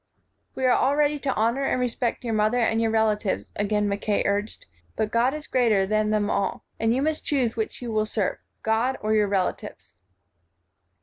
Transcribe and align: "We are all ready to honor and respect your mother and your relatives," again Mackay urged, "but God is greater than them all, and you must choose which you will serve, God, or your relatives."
"We 0.55 0.65
are 0.65 0.71
all 0.71 0.95
ready 0.95 1.19
to 1.19 1.33
honor 1.35 1.63
and 1.63 1.79
respect 1.79 2.23
your 2.23 2.33
mother 2.33 2.57
and 2.59 2.81
your 2.81 2.89
relatives," 2.89 3.51
again 3.55 3.87
Mackay 3.87 4.23
urged, 4.25 4.65
"but 4.95 5.11
God 5.11 5.35
is 5.35 5.45
greater 5.45 5.85
than 5.85 6.09
them 6.09 6.27
all, 6.27 6.65
and 6.79 6.91
you 6.91 7.03
must 7.03 7.23
choose 7.23 7.55
which 7.55 7.83
you 7.83 7.91
will 7.91 8.07
serve, 8.07 8.39
God, 8.63 8.97
or 9.01 9.13
your 9.13 9.27
relatives." 9.27 9.93